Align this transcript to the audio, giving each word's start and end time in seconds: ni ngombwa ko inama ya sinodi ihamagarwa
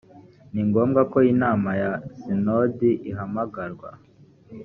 ni 0.53 0.61
ngombwa 0.69 1.01
ko 1.11 1.17
inama 1.33 1.69
ya 1.81 1.91
sinodi 2.19 2.91
ihamagarwa 3.09 3.89